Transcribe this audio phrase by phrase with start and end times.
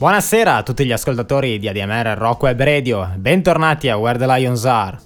[0.00, 4.64] Buonasera a tutti gli ascoltatori di ADMR Rock Web Radio, bentornati a Where the Lions
[4.64, 4.98] Are.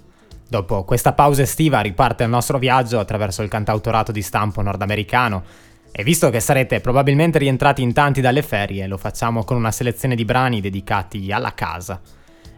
[0.49, 5.43] Dopo questa pausa estiva riparte il nostro viaggio attraverso il cantautorato di stampo nordamericano
[5.91, 10.15] e visto che sarete probabilmente rientrati in tanti dalle ferie, lo facciamo con una selezione
[10.15, 12.01] di brani dedicati alla casa.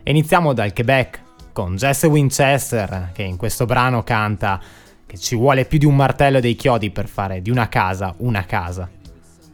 [0.03, 1.21] Iniziamo dal Quebec
[1.55, 4.61] con Jesse Winchester che in questo brano canta
[5.07, 8.13] che ci vuole più di un martello e dei chiodi per fare di una casa
[8.19, 8.91] una casa.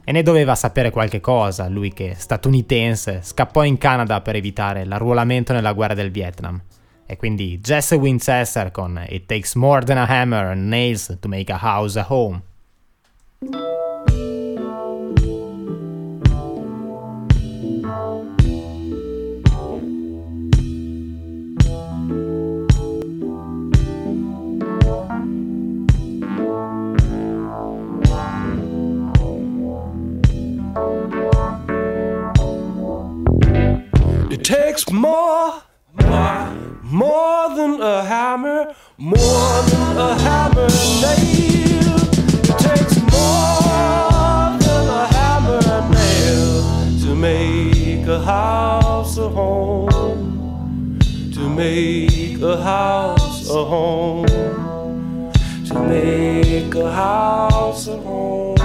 [0.05, 5.53] E ne doveva sapere qualche cosa, lui che, statunitense, scappò in Canada per evitare l'arruolamento
[5.53, 6.61] nella guerra del Vietnam.
[7.07, 11.53] E quindi Jesse Winchester con It Takes More Than a Hammer and Nails to Make
[11.53, 12.43] a House a Home.
[34.53, 35.63] Takes more,
[35.95, 36.47] more,
[36.83, 40.69] more than a hammer, more than a hammer
[41.01, 41.97] nail.
[42.51, 45.63] It takes more than a hammer
[45.95, 50.99] nail to make a house a home.
[51.33, 54.27] To make a house a home.
[55.69, 58.57] To make a house a home.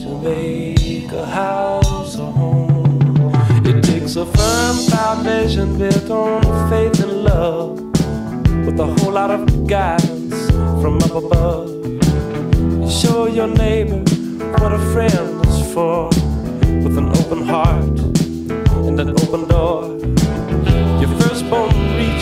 [0.00, 1.65] To make a house
[4.84, 7.80] foundation built on faith and love,
[8.66, 10.50] with a whole lot of guidance
[10.80, 11.70] from up above.
[12.90, 14.02] Show your neighbor
[14.60, 16.08] what a friend is for,
[16.84, 17.98] with an open heart
[18.86, 19.96] and an open door.
[21.00, 22.15] Your firstborn reaches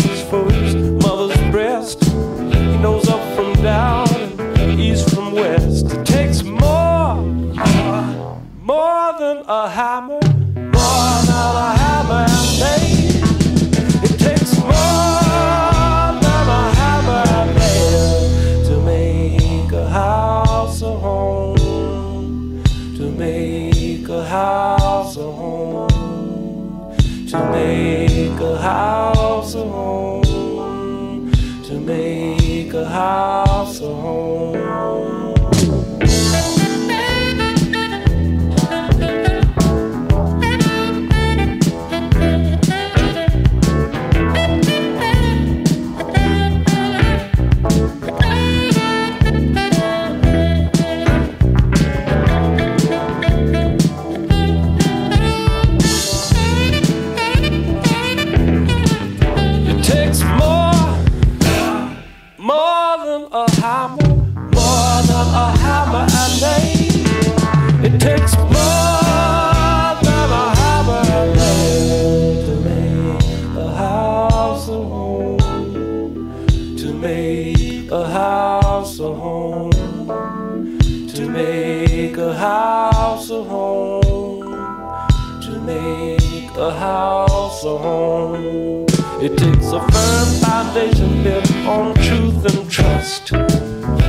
[86.65, 88.87] a house a home.
[89.21, 93.29] It takes a firm foundation built on truth and trust,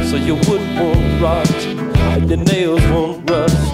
[0.10, 1.60] so your wood won't rot
[2.16, 3.74] and your nails won't rust.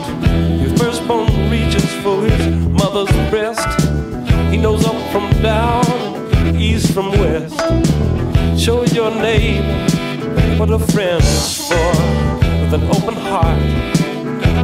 [0.62, 2.44] Your firstborn reaches for his
[2.82, 3.70] mother's breast.
[4.52, 5.86] He knows up from down,
[6.60, 7.60] east from west.
[8.60, 11.92] Show your neighbor what a friend is for,
[12.62, 13.62] with an open heart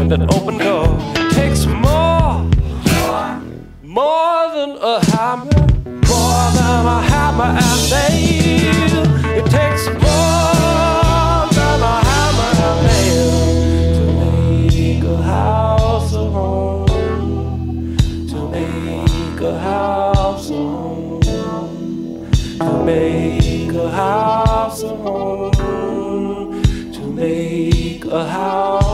[0.01, 0.87] and an open door.
[1.17, 1.96] It takes more,
[3.97, 5.65] more than a hammer,
[6.07, 8.97] more than a hammer and nail.
[9.37, 13.37] It takes more than a hammer and nail
[13.97, 16.85] to make a house a home.
[18.29, 21.21] To make a house a home.
[22.59, 26.61] To make a house a home.
[26.93, 28.86] To make a house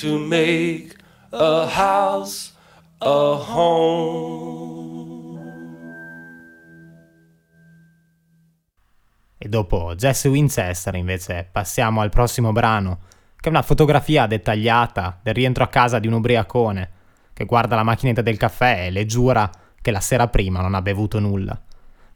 [0.00, 0.94] to make
[1.30, 2.52] a house
[2.98, 4.96] a home.
[9.36, 13.00] E dopo Jesse Winchester invece passiamo al prossimo brano,
[13.36, 16.90] che è una fotografia dettagliata del rientro a casa di un ubriacone
[17.32, 20.82] che guarda la macchinetta del caffè e le giura che la sera prima non ha
[20.82, 21.60] bevuto nulla.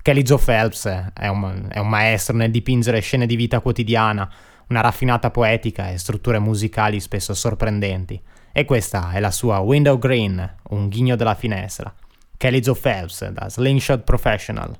[0.02, 4.28] Kelly Joe Phelps è un, è un maestro nel dipingere scene di vita quotidiana,
[4.69, 8.20] una raffinata poetica e strutture musicali spesso sorprendenti.
[8.53, 11.93] E questa è la sua Window Green, un ghigno della finestra.
[12.37, 14.76] Kelly Joe Phelps da Slingshot Professional.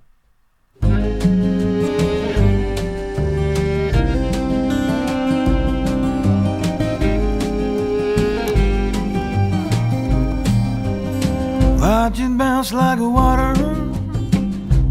[11.79, 13.55] Watch it bounce like water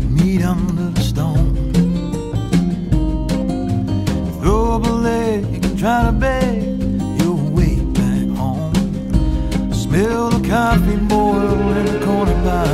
[0.10, 1.41] meet under the stone.
[4.72, 6.64] A leg and try to beg
[7.22, 8.74] your way back home.
[9.74, 12.66] Smell the coffee boil in the corner by.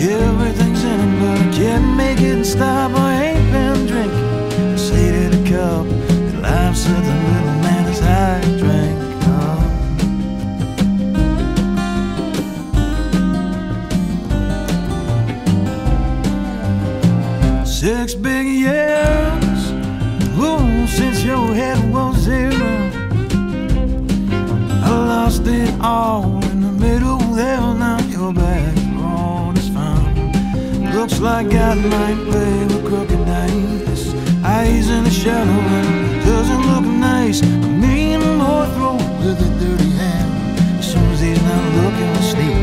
[0.00, 2.92] Everything's in but I can't make it stop.
[2.92, 4.78] I ain't been drinking.
[4.78, 9.00] Say to the cup, that life said the little man is high drink.
[17.66, 18.14] Six
[25.50, 27.60] it all in the middle there.
[27.74, 28.74] Now you're back.
[28.98, 30.94] All is fine.
[30.94, 34.14] Looks like God might play with crooked dice.
[34.44, 37.42] Eyes in the shadow and doesn't look nice.
[37.42, 37.46] I
[37.84, 40.78] mean, more throw with a dirty hand.
[40.78, 42.59] As soon as he's not looking, we sneak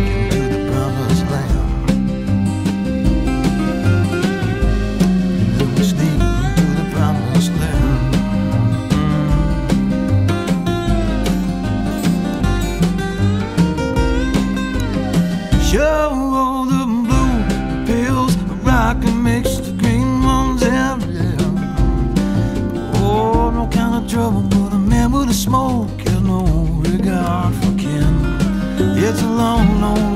[29.39, 30.06] It's a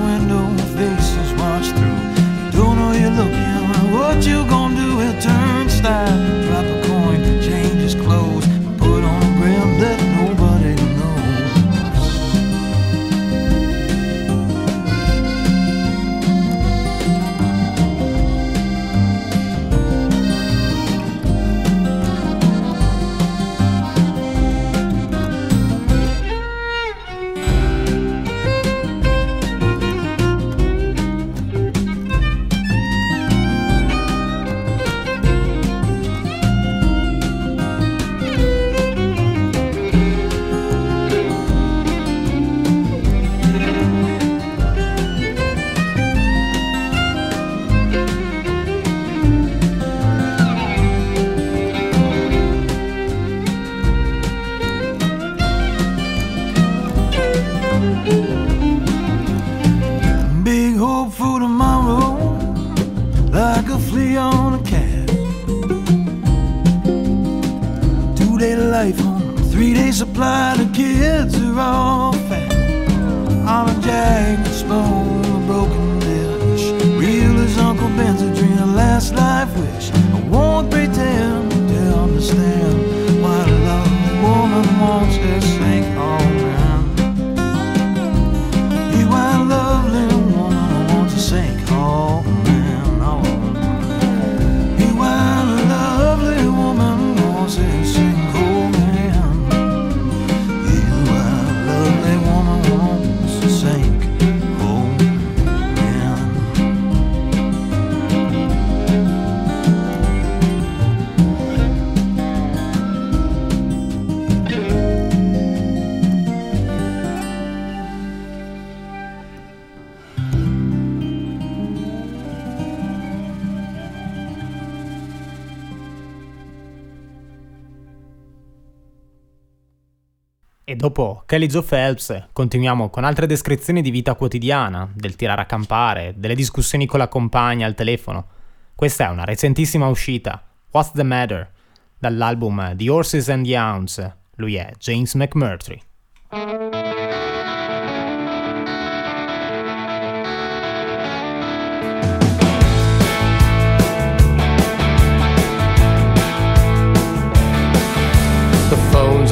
[130.91, 136.13] dopo Kelly Joe Phelps continuiamo con altre descrizioni di vita quotidiana, del tirare a campare,
[136.17, 138.27] delle discussioni con la compagna al telefono.
[138.75, 141.49] Questa è una recentissima uscita, What's the Matter,
[141.97, 144.11] dall'album The Horses and the Hounds.
[144.35, 145.81] Lui è James McMurtry.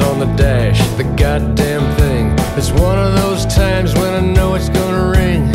[0.00, 2.26] on the dash, the goddamn thing.
[2.58, 5.50] It's one of those times when I know it's gonna ring.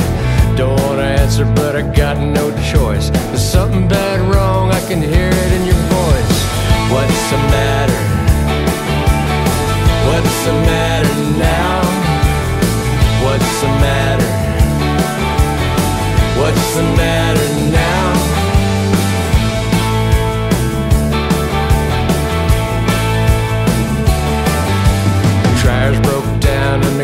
[0.58, 3.12] Don't wanna answer, but I got no choice.
[3.12, 6.38] There's something bad wrong, I can hear it in your voice.
[6.94, 8.02] What's the matter?
[10.10, 11.78] What's the matter now?
[13.26, 14.30] What's the matter?
[16.40, 17.25] What's the matter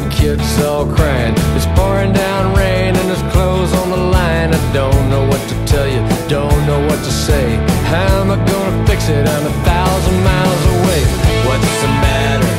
[0.04, 1.34] the kids all crying.
[1.56, 4.54] It's pouring down rain and there's clothes on the line.
[4.54, 7.56] I don't know what to tell you, don't know what to say.
[7.94, 9.28] How am I gonna fix it?
[9.28, 11.02] I'm a thousand miles away.
[11.48, 12.54] What's the matter?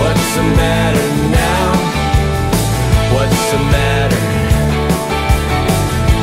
[0.00, 1.06] What's the matter
[1.42, 1.66] now?
[3.14, 4.22] What's the matter?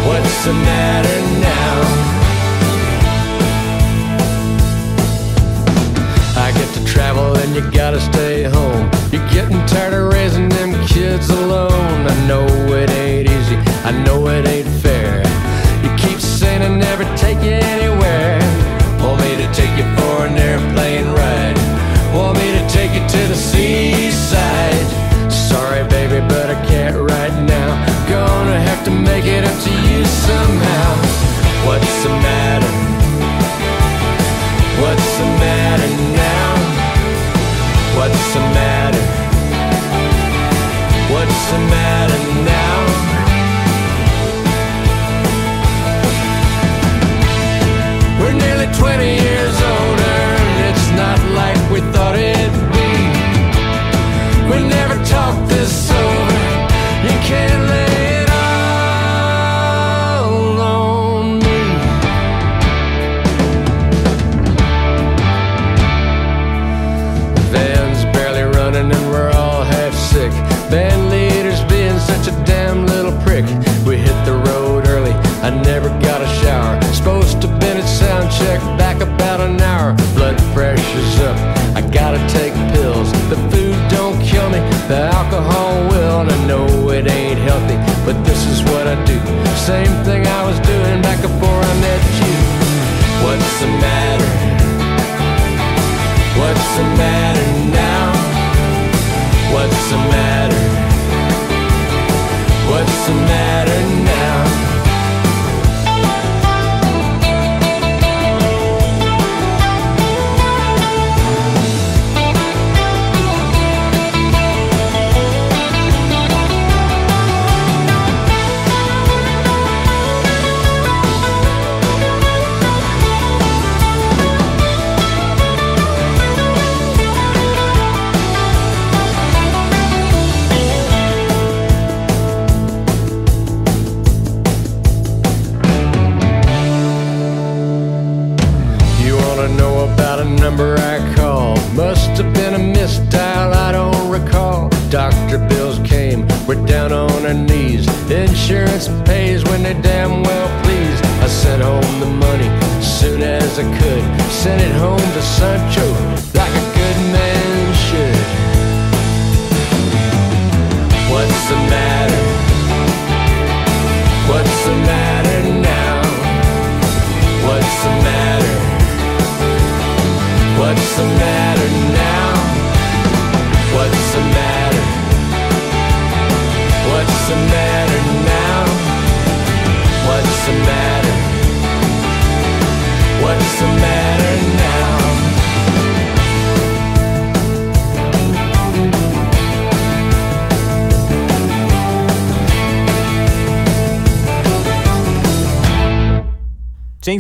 [0.08, 0.85] What's the matter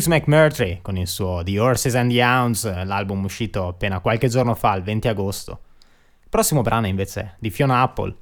[0.05, 4.53] James McMurtry con il suo The Horses and the Hounds, l'album uscito appena qualche giorno
[4.53, 5.61] fa, il 20 agosto.
[6.21, 8.15] Il prossimo brano invece di Fiona Apple.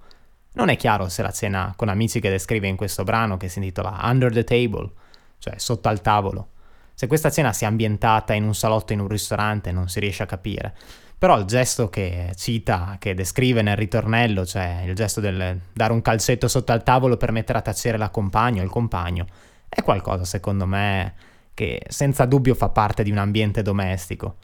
[0.53, 3.57] Non è chiaro se la cena con amici che descrive in questo brano, che si
[3.57, 4.91] intitola Under the Table,
[5.39, 6.51] cioè sotto al tavolo,
[6.93, 10.27] se questa cena sia ambientata in un salotto in un ristorante non si riesce a
[10.27, 10.73] capire.
[11.17, 16.01] Però il gesto che cita, che descrive nel ritornello, cioè il gesto del dare un
[16.01, 19.25] calcetto sotto al tavolo per mettere a tacere la compagna o il compagno,
[19.67, 24.37] è qualcosa secondo me che senza dubbio fa parte di un ambiente domestico.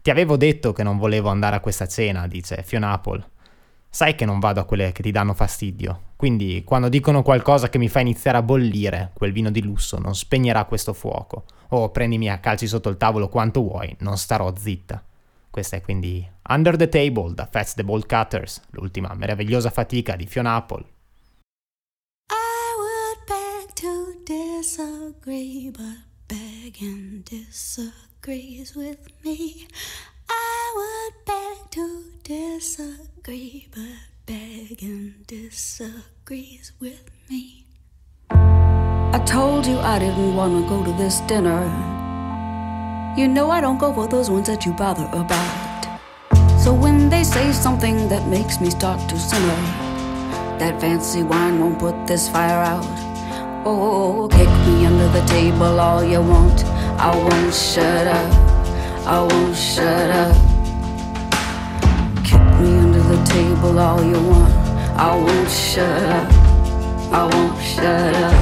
[0.00, 3.30] Ti avevo detto che non volevo andare a questa cena, dice Fiona Apple.
[3.90, 7.78] Sai che non vado a quelle che ti danno fastidio, quindi quando dicono qualcosa che
[7.78, 11.44] mi fa iniziare a bollire, quel vino di lusso non spegnerà questo fuoco.
[11.70, 15.02] O prendimi a calci sotto il tavolo quanto vuoi, non starò zitta.
[15.50, 20.26] Questa è quindi Under the Table da Fats the Ball Cutters, l'ultima meravigliosa fatica di
[20.26, 20.84] Fiona Apple.
[22.30, 29.66] I would beg to disagree, but begging disagrees with me.
[30.28, 37.64] I would beg to disagree, but begging disagrees with me.
[38.30, 41.64] I told you I didn't want to go to this dinner.
[43.16, 45.88] You know I don't go for those ones that you bother about.
[46.60, 49.60] So when they say something that makes me start to simmer,
[50.58, 53.07] that fancy wine won't put this fire out.
[53.70, 56.64] Oh, kick me under the table all you want.
[56.98, 58.32] I won't shut up.
[59.06, 60.36] I won't shut up.
[62.24, 64.54] Kick me under the table all you want.
[64.96, 66.32] I won't shut up.
[67.12, 68.38] I won't shut up.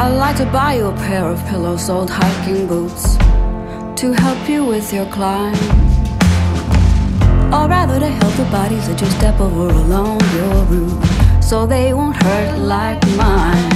[0.00, 3.16] I'd like to buy you a pair of pillows, old hiking boots
[4.00, 5.54] to help you with your climb.
[7.54, 11.17] Or rather to help the bodies that you step over along your route
[11.48, 13.70] so they won't hurt like mine.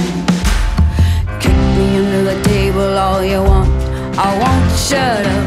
[1.41, 3.67] Kick me under the table all you want.
[4.15, 5.45] I won't shut up.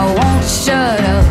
[0.00, 1.26] I won't shut up.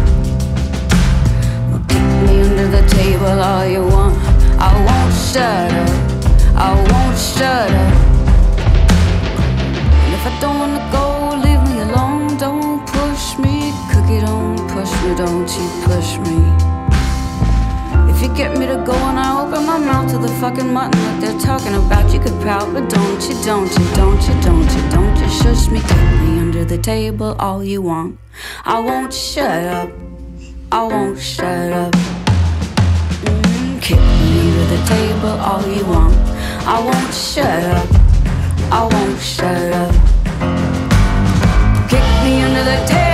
[1.88, 4.18] Kick me under the table all you want.
[4.60, 5.90] I won't shut up.
[6.68, 7.94] I won't shut up.
[10.04, 11.06] And if I don't wanna go,
[11.46, 12.36] leave me alone.
[12.36, 14.20] Don't push me, cookie.
[14.20, 15.16] Don't push me.
[15.16, 16.40] Don't you push me.
[18.12, 19.39] If you get me to go and I
[20.10, 23.70] to the fucking mutton that they're talking about, you could pout, but don't you, don't
[23.78, 25.80] you, don't you, don't you, don't you shush me,
[26.24, 28.18] me under the table all you want.
[28.66, 29.92] I won't shut up.
[30.72, 31.94] I won't shut up.
[33.24, 36.16] Mm, kick me under the table all you want.
[36.66, 37.88] I won't shut up.
[38.72, 39.94] I won't shut up.
[41.88, 43.09] Kick me under the table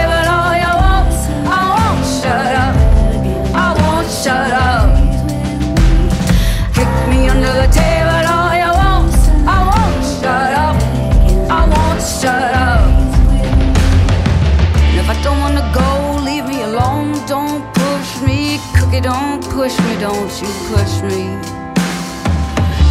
[19.66, 20.00] push me.
[20.00, 21.26] Don't you push me.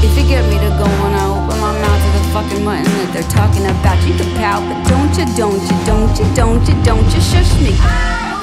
[0.03, 2.85] If you get me to go and I open my mouth to the fucking mutton
[2.99, 6.67] that they're talking about, you can pout, but don't you, don't you, don't you, don't
[6.67, 8.34] you, don't you shush me.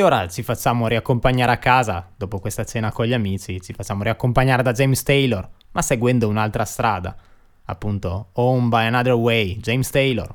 [0.00, 4.02] E ora ci facciamo riaccompagnare a casa, dopo questa cena con gli amici, ci facciamo
[4.02, 7.14] riaccompagnare da James Taylor, ma seguendo un'altra strada,
[7.66, 10.34] appunto Home by Another Way, James Taylor.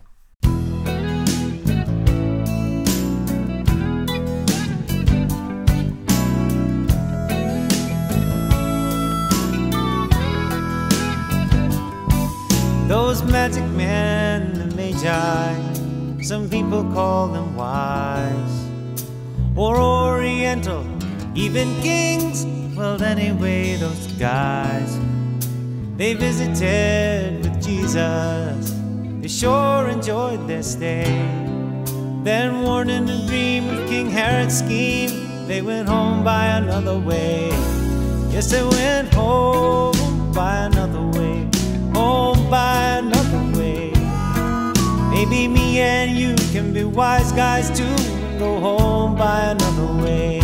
[12.88, 18.65] Those magic men, the magi, some people call them wise
[19.56, 20.86] or oriental,
[21.34, 22.46] even kings.
[22.76, 25.00] Well, anyway, those guys,
[25.96, 28.74] they visited with Jesus.
[29.22, 31.06] They sure enjoyed their stay.
[32.24, 37.50] Then, warned in a dream of King Herod's scheme, they went home by another way.
[38.32, 41.48] Yes, they went home by another way,
[41.94, 43.94] home by another way.
[45.12, 50.40] Maybe me and you can be wise guys too go home by another way.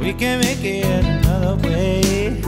[0.00, 2.40] We can make it another way.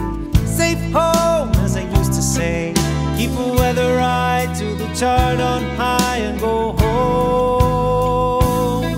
[0.44, 2.74] Safe home, as I used to say.
[3.16, 8.24] Keep a weather eye to the chart on high and go home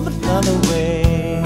[0.07, 1.43] another way.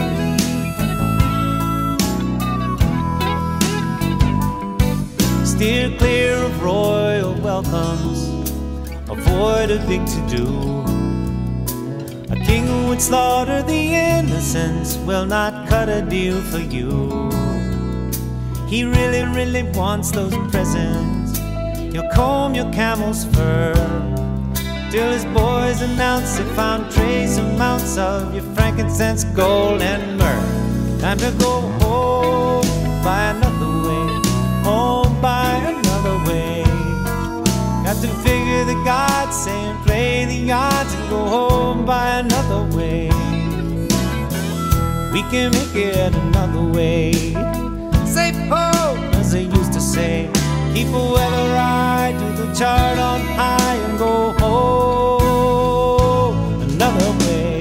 [5.45, 8.29] Steer clear of royal welcomes,
[9.11, 10.82] avoid a big to do.
[12.53, 17.31] King would slaughter the innocents will not cut a deal for you.
[18.69, 21.39] He really, really wants those presents.
[21.95, 23.73] He'll comb your camel's fur
[24.91, 31.01] till his boys announce they found trace amounts of your frankincense, gold, and myrrh.
[31.01, 31.72] Time to go
[45.33, 47.11] can make it another way.
[48.05, 50.29] Safe home, as they used to say.
[50.75, 57.61] Keep a weather eye to the chart on high and go home another way.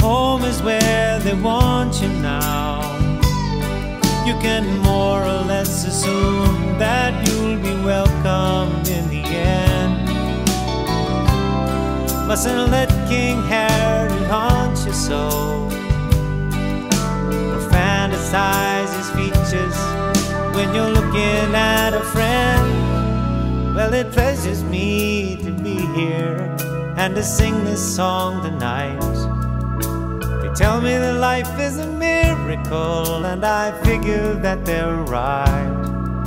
[0.00, 2.82] Home is where they want you now.
[4.26, 7.23] You can more or less assume that
[12.34, 19.76] Mustn't let King Herod haunt your soul or fantasize his features
[20.52, 23.76] when you're looking at a friend.
[23.76, 26.40] Well, it pleasures me to be here
[26.96, 28.98] and to sing this song tonight.
[30.42, 36.24] They tell me that life is a miracle, and I figure that they're right.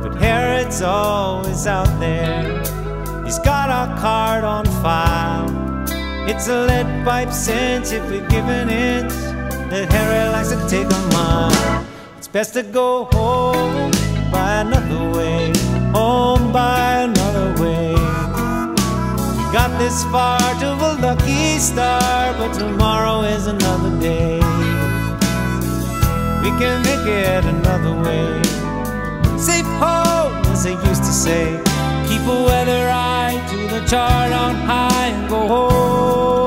[0.00, 2.79] But Herod's always out there.
[3.30, 5.46] He's got our card on file.
[6.28, 9.12] It's a lead pipe cinch if we give an inch.
[9.70, 11.86] That Herod likes to take a mile.
[12.18, 13.92] It's best to go home
[14.32, 15.52] by another way.
[15.92, 17.92] Home by another way.
[17.92, 24.38] We got this far to a lucky start, but tomorrow is another day.
[26.42, 28.42] We can make it another way.
[29.38, 31.69] Safe home, as they used to say.
[32.22, 36.39] A weather eye to the chart on high and go home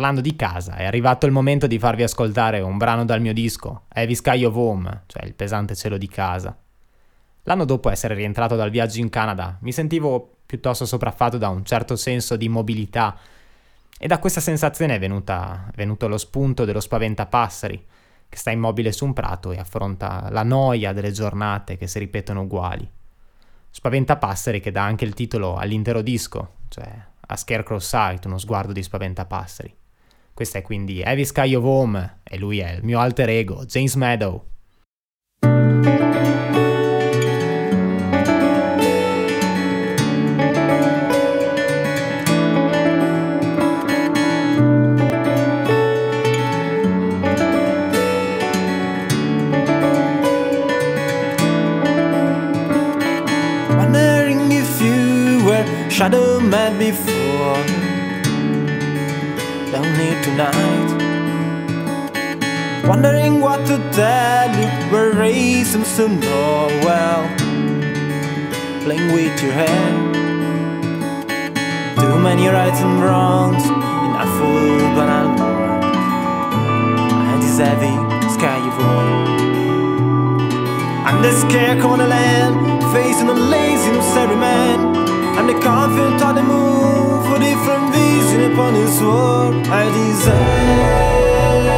[0.00, 3.82] parlando di casa, è arrivato il momento di farvi ascoltare un brano dal mio disco,
[3.92, 6.56] Heavy Sky of Home, cioè il pesante cielo di casa.
[7.42, 11.96] L'anno dopo essere rientrato dal viaggio in Canada, mi sentivo piuttosto sopraffatto da un certo
[11.96, 13.14] senso di mobilità
[13.98, 17.86] e da questa sensazione è, venuta, è venuto lo spunto dello spaventapasseri,
[18.26, 22.40] che sta immobile su un prato e affronta la noia delle giornate che si ripetono
[22.40, 22.90] uguali.
[23.68, 28.82] Spaventapasseri che dà anche il titolo all'intero disco, cioè a Scarecrow Sight, uno sguardo di
[28.82, 29.76] spaventapasseri.
[30.32, 33.94] Questa è quindi Heavy Sky of Home e lui è il mio alter ego, James
[33.94, 34.48] Meadow.
[56.00, 57.19] Shadow Man before.
[59.80, 60.90] Don't tonight.
[62.86, 64.68] Wondering what to tell you.
[64.92, 66.06] We're racing so
[66.84, 67.24] well.
[68.84, 69.90] Playing with your hair.
[71.96, 73.64] Too many rights and wrongs.
[73.64, 73.72] In
[74.10, 74.60] Enough for
[74.96, 75.96] banal words.
[77.30, 77.96] And this heavy
[78.36, 79.06] sky war.
[81.08, 84.02] I'm the scarecrow on the land, facing a lazy, no
[84.36, 84.78] man.
[85.38, 89.54] I'm the confident on the move for different vision upon his sword.
[89.68, 91.69] I deserve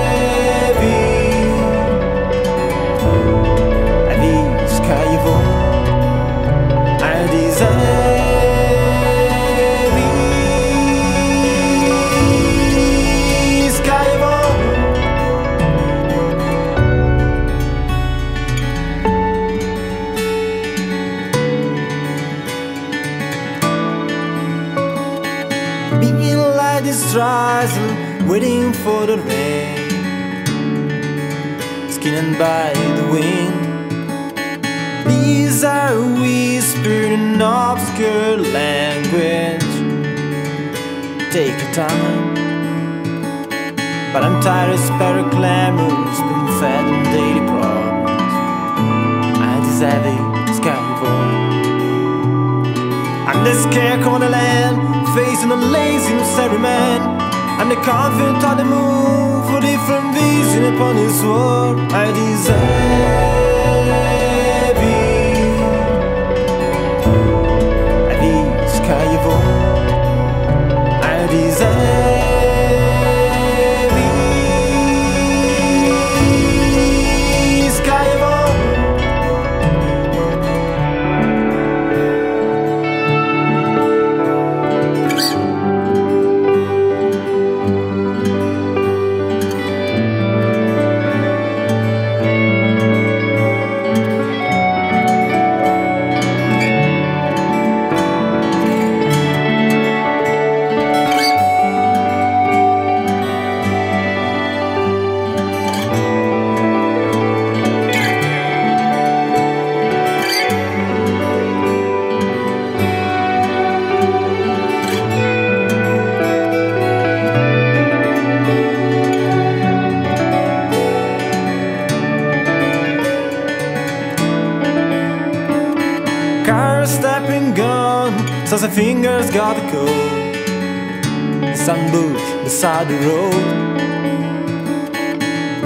[132.62, 133.44] beside the road.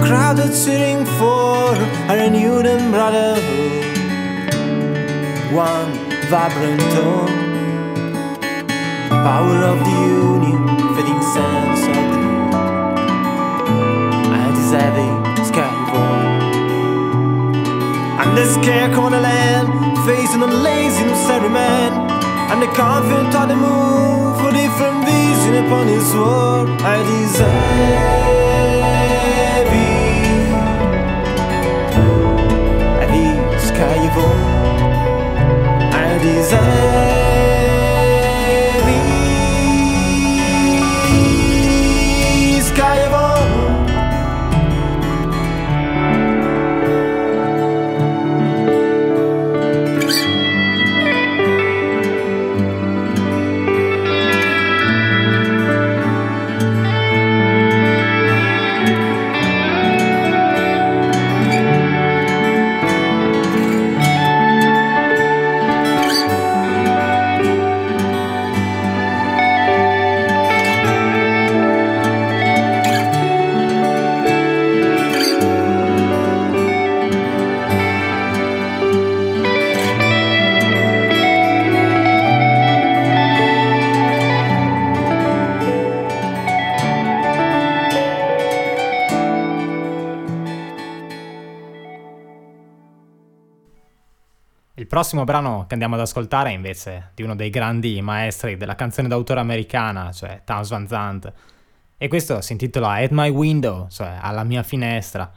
[0.06, 1.74] Crowded sitting for
[2.11, 3.85] a renewed and brotherhood.
[5.52, 5.92] One
[6.30, 7.35] vibrant tone.
[9.11, 10.59] Power of the union,
[10.96, 12.22] fitting sense of the.
[14.38, 15.11] And is heavy,
[15.50, 16.32] skyborn.
[18.22, 19.68] And the scarecrow on the land,
[20.06, 22.15] facing a lazy necessary man.
[22.50, 26.68] And the confident on the move for different vision upon his sword.
[26.80, 28.06] I deserve
[33.02, 33.06] I
[35.92, 37.36] I deserve
[94.78, 98.74] Il prossimo brano che andiamo ad ascoltare è invece di uno dei grandi maestri della
[98.74, 101.32] canzone d'autore americana, cioè Towns Van Zandt.
[101.96, 105.32] E questo si intitola At My Window, cioè alla mia finestra.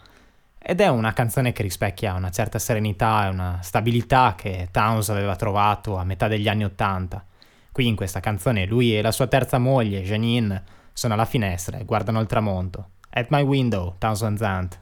[0.57, 5.37] Ed è una canzone che rispecchia una certa serenità e una stabilità che Towns aveva
[5.37, 7.25] trovato a metà degli anni Ottanta.
[7.71, 11.85] Qui in questa canzone lui e la sua terza moglie, Janine, sono alla finestra e
[11.85, 12.89] guardano il tramonto.
[13.11, 14.81] At My Window, Towns Van Zandt.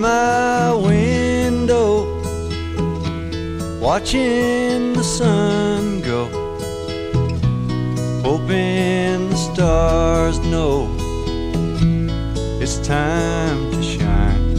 [0.00, 2.06] My window,
[3.80, 6.26] watching the sun go,
[8.22, 10.88] hoping the stars know
[12.60, 14.52] it's time to shine.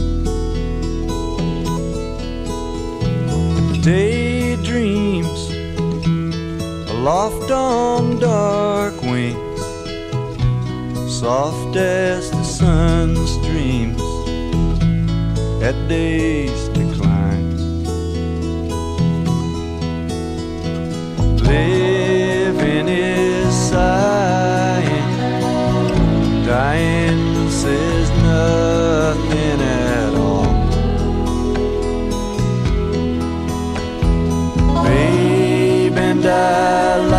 [3.80, 5.50] Daydreams
[6.90, 9.60] aloft on dark wings,
[11.20, 13.43] soft as the sun's
[15.64, 17.56] at day's decline.
[21.38, 25.10] Living is sighing,
[26.44, 30.52] dying says nothing at all.
[34.84, 37.13] Babe and I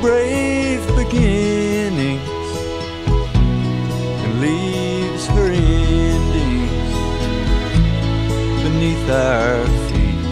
[0.00, 2.22] brave beginnings
[4.22, 6.92] and leaves her endings
[8.62, 10.24] beneath our feet.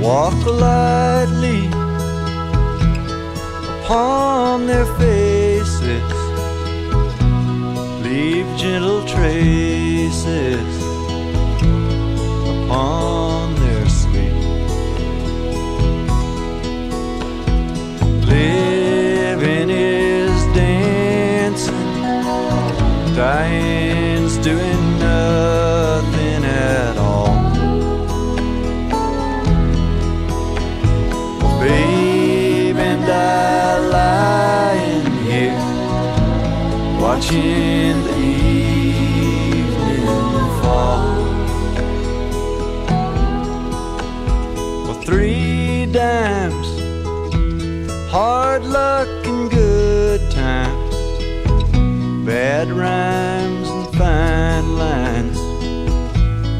[0.00, 1.66] Walk lightly
[3.84, 6.22] upon their faces
[8.12, 10.72] leave gentle traces
[12.64, 13.31] upon
[18.32, 21.92] Living is dancing,
[23.14, 27.34] dying's doing nothing at all.
[31.60, 35.60] Babe and I lying here
[37.00, 39.72] watching the evening
[40.62, 41.04] fall.
[44.84, 46.41] Well, three dimes,
[48.62, 50.94] hard luck and good times,
[52.26, 55.38] bad rhymes and fine lines,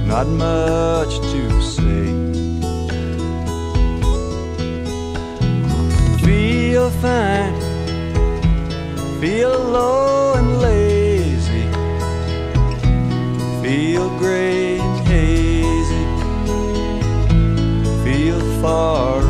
[0.06, 2.12] not much to say.
[6.24, 7.60] Feel fine.
[9.20, 11.62] Feel low and lazy,
[13.62, 16.04] feel gray and hazy,
[18.02, 19.20] feel far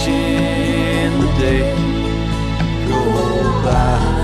[0.00, 1.74] watching the day
[2.88, 3.00] go
[3.64, 4.20] by.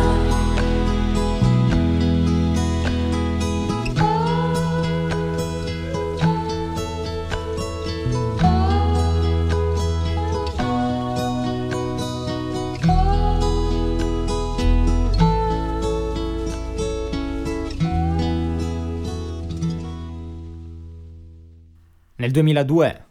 [22.19, 23.06] Nel 2002, nel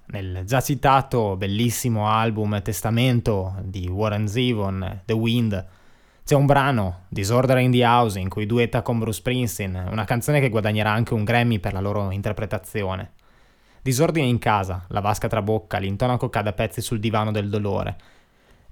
[0.45, 5.65] già citato bellissimo album Testamento di Warren Zevon, The Wind,
[6.23, 10.39] c'è un brano, Disorder in the House, in cui duetta con Bruce Springsteen, una canzone
[10.39, 13.13] che guadagnerà anche un Grammy per la loro interpretazione.
[13.81, 17.97] Disordine in casa, la vasca trabocca, l'intonaco cade a pezzi sul divano del dolore.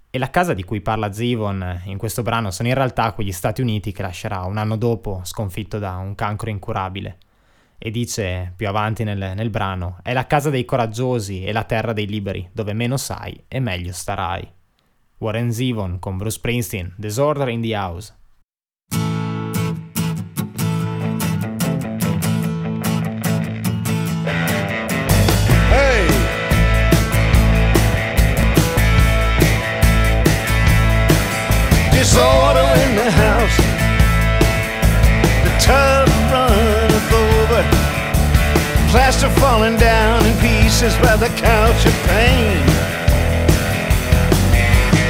[0.09, 3.61] E la casa di cui parla Zevon in questo brano sono in realtà quegli Stati
[3.61, 7.17] Uniti che lascerà un anno dopo sconfitto da un cancro incurabile
[7.85, 11.91] e dice più avanti nel, nel, brano, è la casa dei coraggiosi e la terra
[11.91, 14.49] dei liberi, dove meno sai e meglio starai.
[15.17, 18.13] Warren Zevon con Bruce Springsteen, Disorder in the House.
[31.91, 33.57] Disorder in the house.
[35.43, 36.52] The runneth over.
[38.93, 42.61] Plaster falling down in pieces by the couch of pain.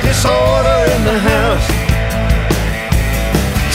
[0.08, 1.68] Disorder in the house.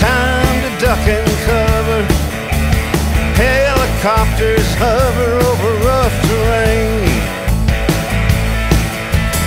[0.01, 2.01] Time to duck and cover.
[3.37, 7.05] Helicopters hover over rough terrain.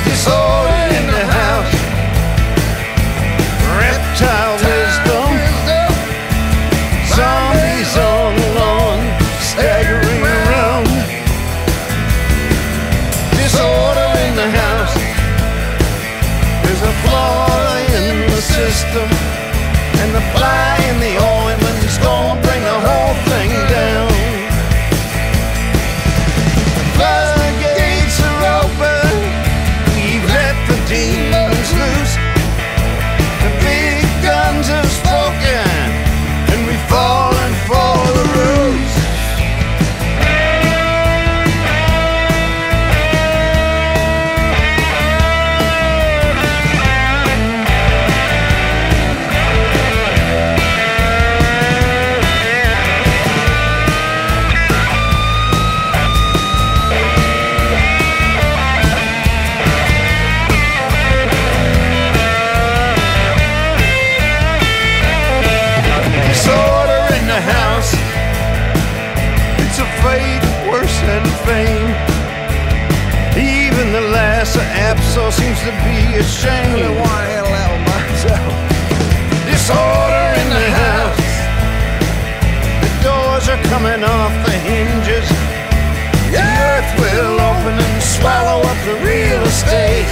[0.06, 1.74] Disorder in the house.
[3.82, 4.71] Reptile
[18.82, 19.21] system,
[89.72, 90.04] day.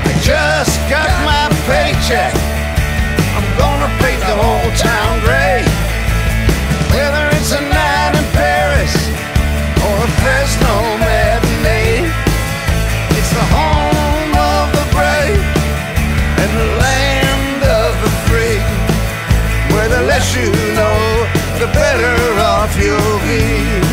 [0.00, 2.32] I just got my paycheck.
[3.36, 5.60] I'm gonna paint the whole town gray.
[6.96, 8.94] Whether it's a night in Paris
[9.84, 10.74] or a Fresno
[11.04, 12.08] matinee,
[13.12, 15.44] it's the home of the brave
[16.40, 18.58] and the land of the free.
[19.76, 20.48] Where the less you
[20.80, 20.98] know,
[21.60, 23.89] the better off you'll be.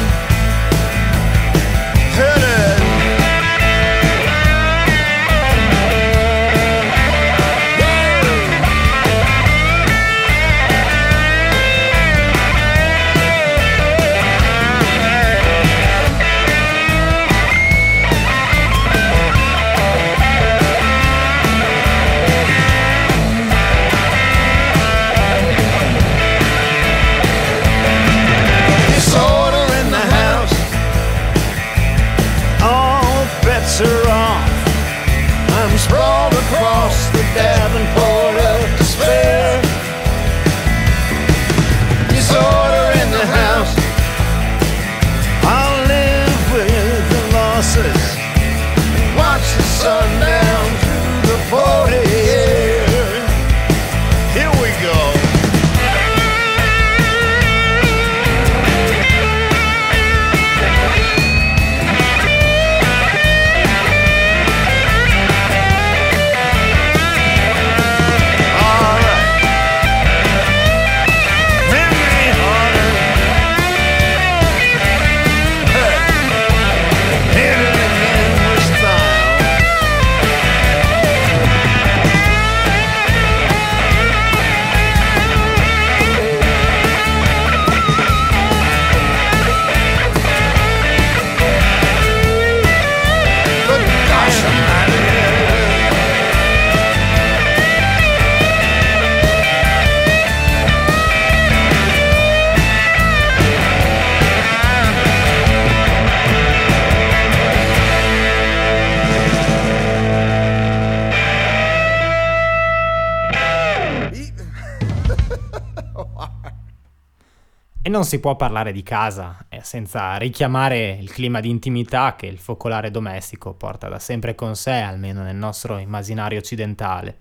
[117.97, 122.37] Non si può parlare di casa eh, senza richiamare il clima di intimità che il
[122.37, 127.17] focolare domestico porta da sempre con sé, almeno nel nostro immaginario occidentale.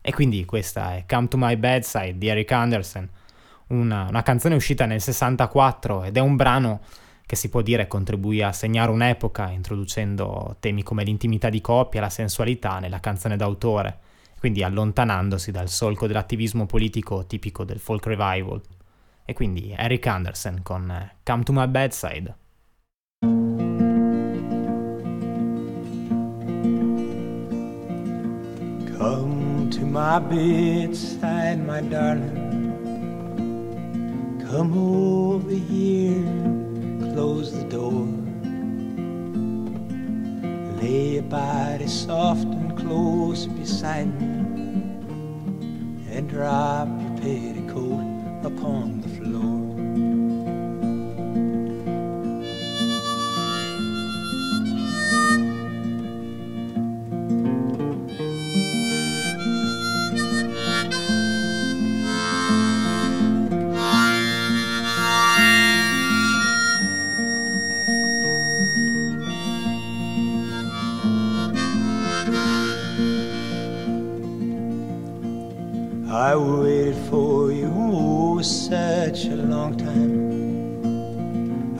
[0.00, 3.06] E quindi questa è Come to My Bedside di Eric Anderson,
[3.66, 6.80] una, una canzone uscita nel 64 ed è un brano
[7.26, 12.02] che si può dire contribuì a segnare un'epoca introducendo temi come l'intimità di coppia e
[12.02, 13.98] la sensualità nella canzone d'autore,
[14.38, 18.62] quindi allontanandosi dal solco dell'attivismo politico tipico del folk revival.
[19.28, 22.32] E quindi Eric Anderson con Come to My Bedside.
[28.96, 32.44] Come to my bedside, my darling.
[34.48, 36.22] Come over here,
[37.12, 38.06] close the door.
[40.80, 44.36] Lay your body soft and close beside me,
[46.12, 48.14] and drop your petticoat
[48.44, 49.15] upon the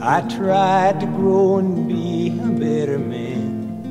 [0.09, 3.81] I tried to grow and be a better man.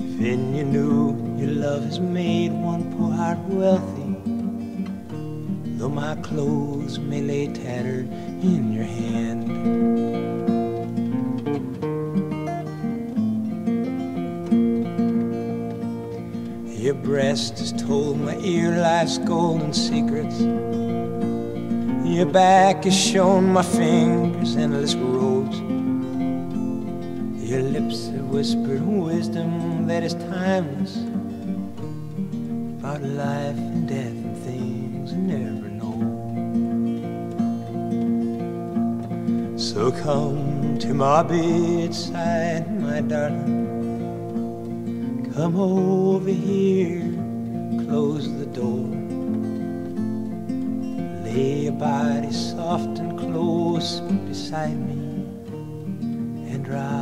[0.00, 4.16] If then you knew your love has made one poor heart wealthy,
[5.78, 8.10] though my clothes may lay tattered
[8.42, 9.46] in your hand.
[16.76, 20.42] Your breast has told my ear life's golden secrets.
[22.12, 25.58] Your back has shown my fingers endless roads.
[27.48, 30.98] Your lips have whispered wisdom that is timeless
[32.78, 35.96] about life and death and things you never know.
[39.56, 43.70] So come to my bedside, my darling.
[45.34, 47.10] Come over here,
[47.86, 48.41] close the.
[51.32, 55.24] Lay your body soft and close beside me,
[56.52, 57.01] and drop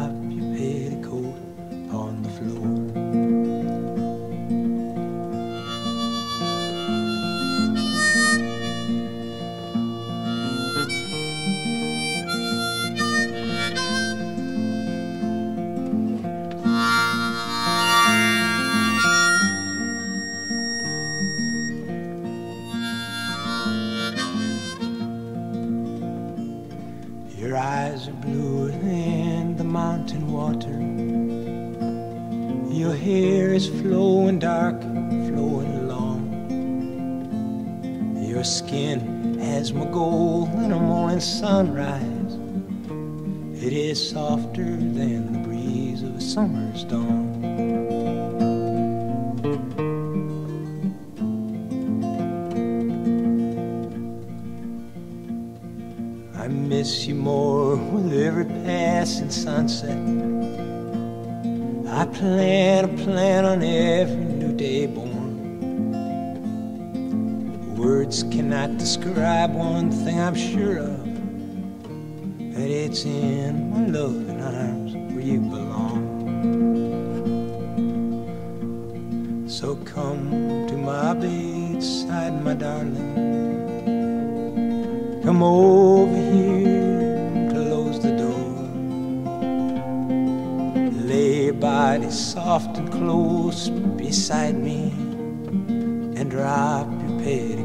[72.60, 76.04] that it's in my loving arms where you belong.
[79.48, 83.14] So come to my bedside, my darling.
[85.24, 88.52] Come over here and close the door.
[91.08, 94.92] Lay your body soft and close beside me
[96.18, 97.59] and drop your petticoat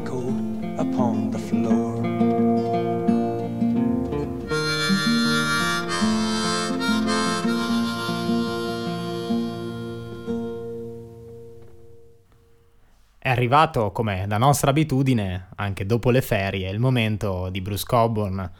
[13.36, 18.50] arrivato, come da nostra abitudine, anche dopo le ferie, il momento di Bruce Coburn.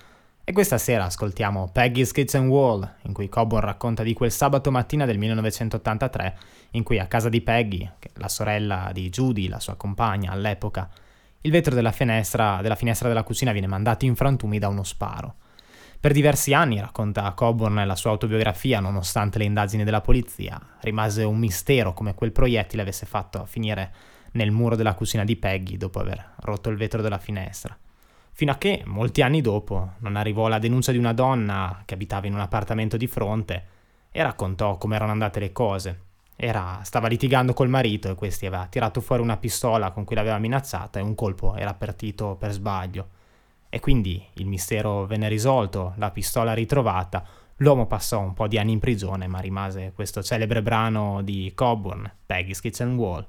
[0.44, 5.06] E questa sera ascoltiamo Peggy's Kitchen Wall, in cui Coburn racconta di quel sabato mattina
[5.06, 6.38] del 1983,
[6.72, 10.90] in cui a casa di Peggy, la sorella di Judy, la sua compagna all'epoca,
[11.40, 15.36] il vetro della finestra, della finestra della cucina viene mandato in frantumi da uno sparo.
[15.98, 21.38] Per diversi anni, racconta Coburn nella sua autobiografia, nonostante le indagini della polizia, rimase un
[21.38, 26.34] mistero come quel proiettile avesse fatto finire nel muro della cucina di Peggy dopo aver
[26.42, 27.76] rotto il vetro della finestra.
[28.32, 32.26] fino a che, molti anni dopo, non arrivò la denuncia di una donna che abitava
[32.26, 33.64] in un appartamento di fronte
[34.10, 36.00] e raccontò come erano andate le cose.
[36.36, 40.38] Era, stava litigando col marito e questi aveva tirato fuori una pistola con cui l'aveva
[40.38, 43.08] minacciata e un colpo era partito per sbaglio.
[43.70, 47.24] E quindi il mistero venne risolto, la pistola ritrovata,
[47.56, 52.10] l'uomo passò un po' di anni in prigione ma rimase questo celebre brano di Coburn,
[52.26, 53.26] Peggy's Kitchen Wall.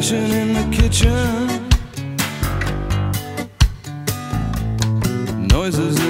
[0.00, 1.68] Crashing in the kitchen.
[5.48, 6.09] Noises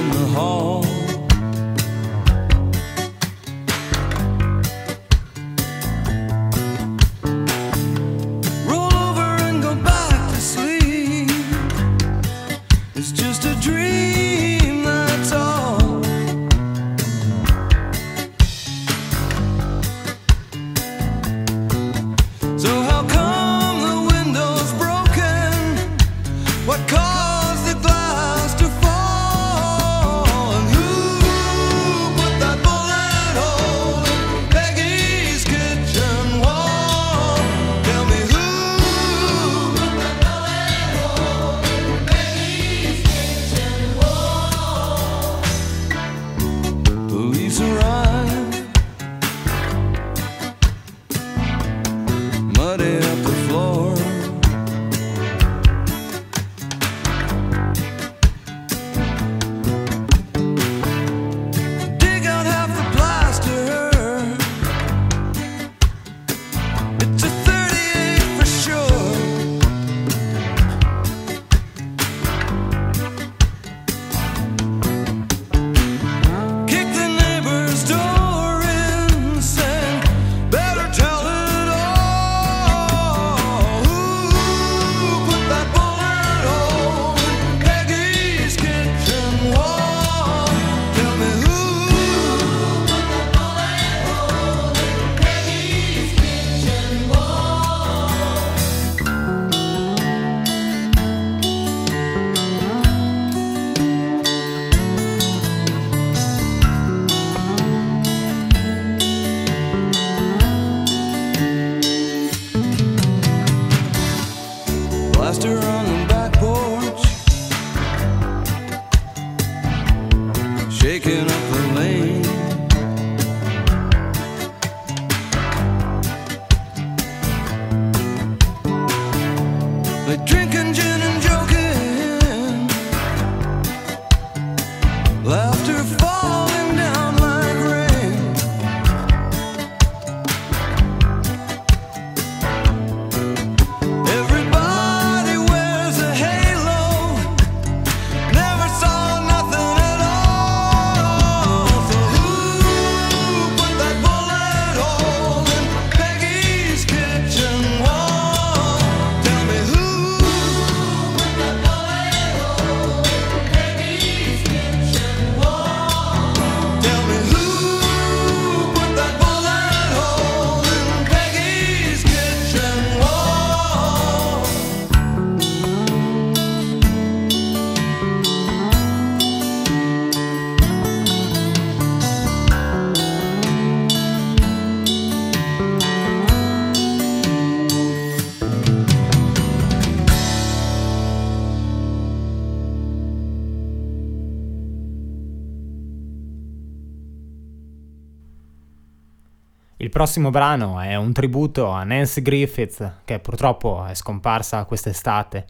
[200.11, 205.45] prossimo brano è un tributo a Nancy Griffith, che purtroppo è scomparsa quest'estate.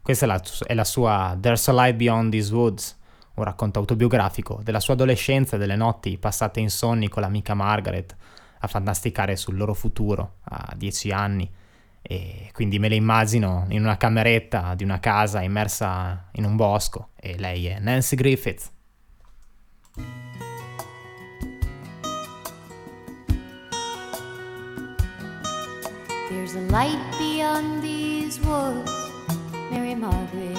[0.00, 2.98] Questa è la, è la sua There's a Light Beyond These Woods,
[3.34, 8.16] un racconto autobiografico della sua adolescenza e delle notti passate insonni con l'amica Margaret
[8.60, 11.52] a fantasticare sul loro futuro a dieci anni.
[12.00, 17.10] E quindi me le immagino in una cameretta di una casa immersa in un bosco
[17.16, 18.72] e lei è Nancy Griffith.
[26.46, 28.92] There's a light beyond these woods,
[29.68, 30.54] Mary Margaret.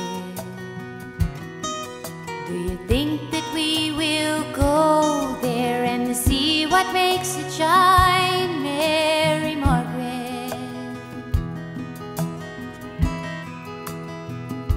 [2.45, 9.55] Do you think that we will go there and see what makes it shine, Mary
[9.55, 10.53] Margaret?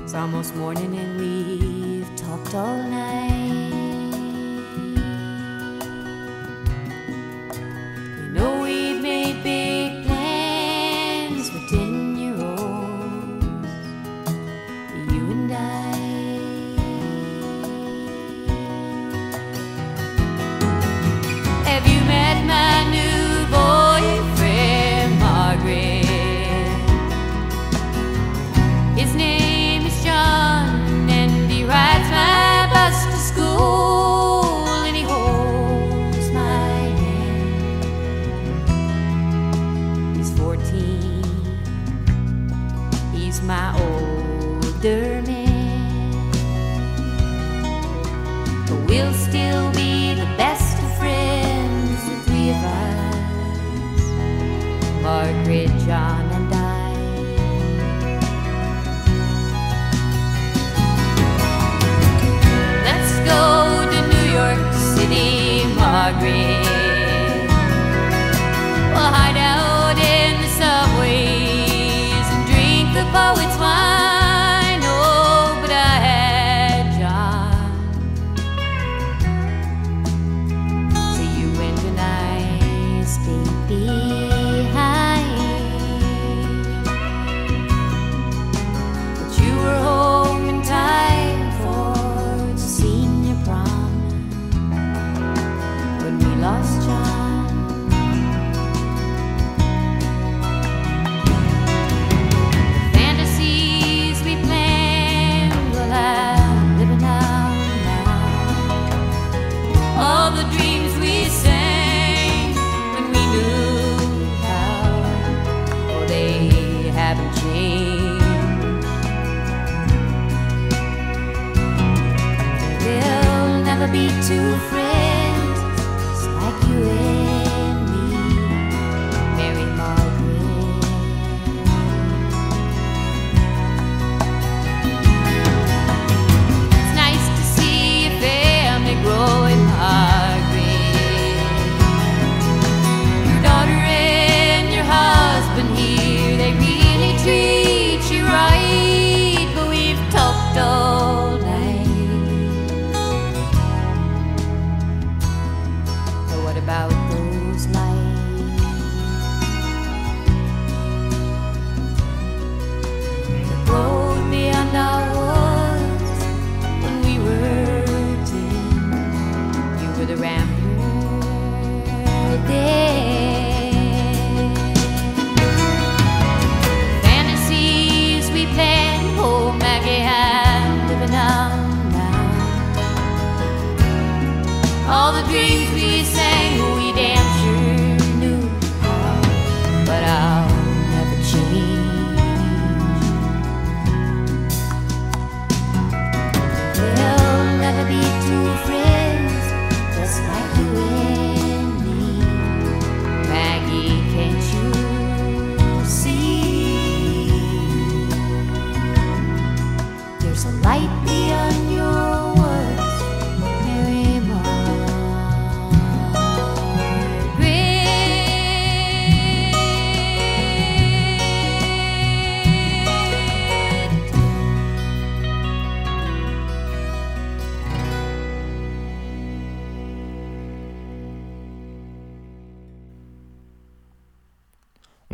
[0.05, 3.30] It's almost morning and we've talked all night.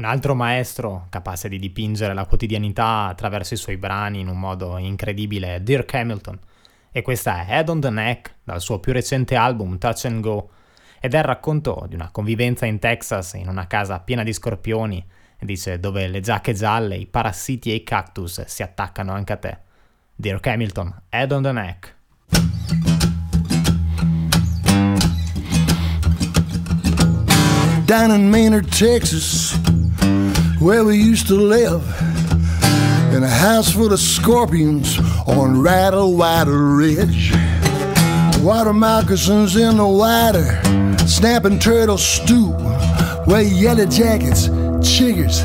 [0.07, 5.57] Altro maestro capace di dipingere la quotidianità attraverso i suoi brani in un modo incredibile
[5.57, 6.39] è Dirk Hamilton.
[6.91, 10.51] E questa è Head on the Neck dal suo più recente album Touch and Go
[11.01, 15.05] ed è il racconto di una convivenza in Texas in una casa piena di scorpioni
[15.39, 19.59] dice dove le giacche gialle, i parassiti e i cactus si attaccano anche a te.
[20.15, 21.95] Dirk Hamilton, Head on the Neck.
[27.87, 29.57] down in Maynard, Texas,
[30.67, 31.81] where we used to live.
[33.15, 37.33] In a house full of scorpions on Rattle Water Ridge.
[38.43, 40.45] Water moccasins in the water,
[41.07, 42.49] snapping turtle stew.
[43.27, 44.49] Where yellow jackets,
[44.83, 45.39] chiggers,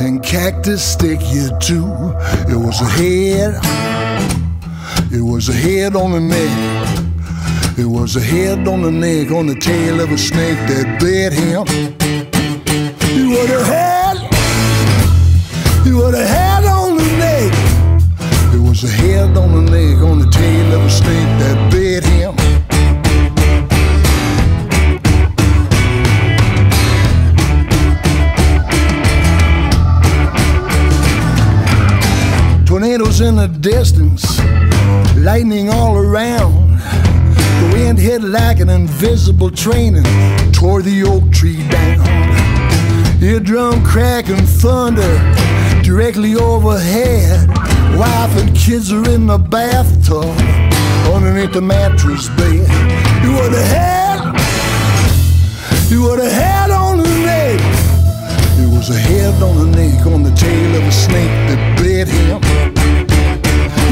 [0.00, 1.84] and cactus stick you too.
[2.48, 3.60] It was a head,
[5.12, 7.78] it was a head on the neck.
[7.78, 11.34] It was a head on the neck, on the tail of a snake that bit
[11.34, 11.66] him.
[13.10, 13.93] He would have had,
[15.84, 17.52] he would have had on the neck.
[18.54, 22.02] It was a head on the neck on the tail of a snake that bit
[22.04, 22.34] him.
[32.64, 34.40] Tornadoes in the distance,
[35.16, 36.78] lightning all around.
[37.60, 42.04] The wind hit like an invisible train and tore the oak tree down.
[43.20, 45.53] Eardrum crack and thunder
[45.84, 47.46] directly overhead.
[47.98, 50.24] Wife and kids are in the bathtub
[51.12, 52.66] underneath the mattress bed.
[53.22, 54.20] You would have had,
[55.90, 57.60] you would have had on the neck.
[58.58, 62.08] It was a head on the neck on the tail of a snake that bit
[62.08, 62.40] him.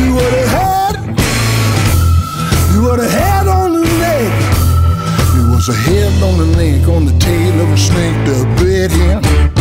[0.01, 0.95] You would have had,
[2.75, 4.33] you would have had on the neck.
[5.37, 8.91] It was a head on the neck on the tail of a snake that bit
[8.91, 9.52] him.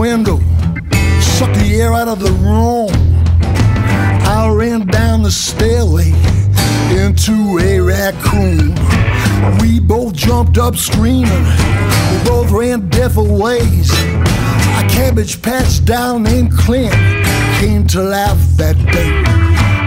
[0.00, 0.38] Window,
[1.20, 2.88] sucked the air out of the room.
[4.24, 6.12] I ran down the stairway
[6.96, 8.74] into a raccoon.
[9.60, 11.44] We both jumped up screaming.
[12.10, 13.90] We both ran different ways.
[14.80, 16.94] A cabbage patch down named Clint
[17.60, 19.12] came to life that day.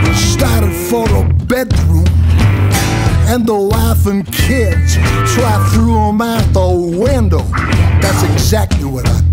[0.07, 2.05] We started for the bedroom
[3.33, 4.93] and the wife and kids.
[5.33, 7.41] So I threw them out the window.
[7.99, 9.32] That's exactly what I did.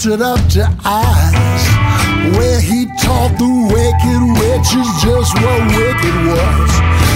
[0.00, 2.36] Twisted up to eyes.
[2.36, 6.70] Where he taught the wicked witches just what wicked was.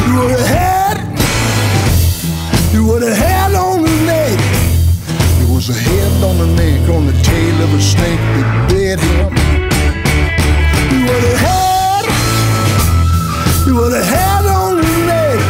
[0.04, 0.96] You would have had,
[2.74, 4.38] you would have had on the neck.
[5.40, 9.00] It was a head on the neck on the tail of a snake that bit
[9.00, 9.32] him.
[10.92, 12.04] You would have had,
[13.66, 15.40] you would have had on the neck.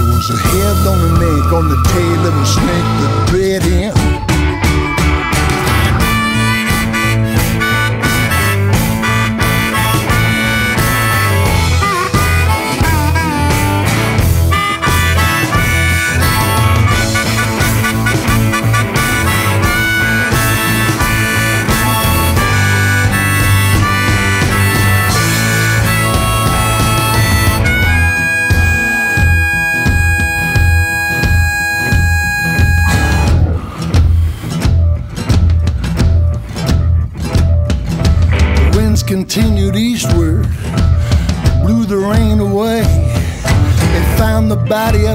[0.00, 3.62] It was a head on the neck on the tail of a snake that bit
[3.62, 4.31] him.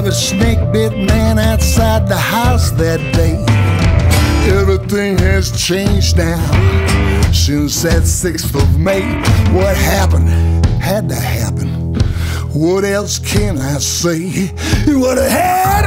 [0.08, 3.36] A snake bit man outside the house that day.
[4.58, 6.40] Everything has changed now
[7.30, 9.02] since that 6th of May.
[9.52, 10.28] What happened
[10.80, 11.92] had to happen.
[12.54, 14.50] What else can I say?
[14.86, 15.84] You would have had,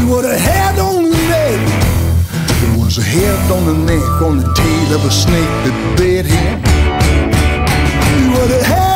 [0.00, 1.60] you would have had on the neck.
[2.62, 6.24] There was a head on the neck on the tail of a snake that bit
[6.24, 6.58] him.
[8.16, 8.89] You would have had,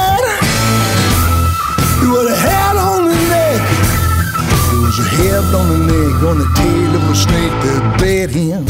[5.54, 8.64] on the neck on the tail of a snake that bit him.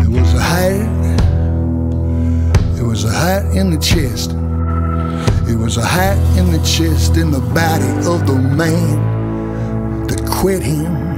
[0.00, 0.86] There was a height,
[2.74, 4.32] there was a height in the chest.
[5.50, 10.62] It was a height in the chest in the body of the man that quit
[10.62, 11.09] him.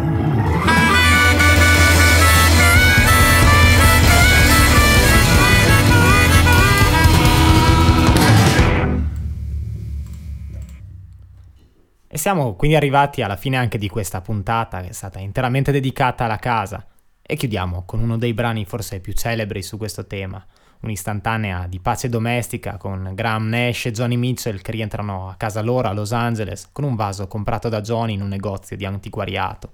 [12.15, 16.25] E siamo quindi arrivati alla fine anche di questa puntata che è stata interamente dedicata
[16.25, 16.87] alla casa.
[17.23, 20.45] E chiudiamo con uno dei brani forse più celebri su questo tema,
[20.81, 25.89] un'istantanea di pace domestica con Graham Nash e Johnny Mitchell che rientrano a casa loro
[25.89, 29.73] a Los Angeles con un vaso comprato da Johnny in un negozio di antiquariato.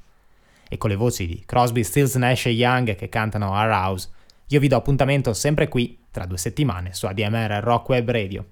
[0.68, 4.10] E con le voci di Crosby, Stills, Nash e Young che cantano Our House,
[4.46, 8.44] io vi do appuntamento sempre qui tra due settimane su ADMR Rock Web Radio.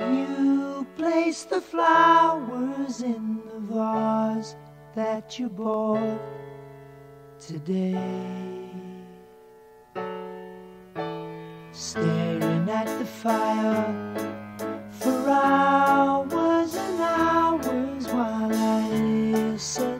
[0.00, 4.56] You place the flowers in the vase
[4.94, 6.20] that you bought
[7.38, 7.94] today.
[11.70, 13.94] Staring at the fire,
[14.90, 19.93] for hours and hours while I listen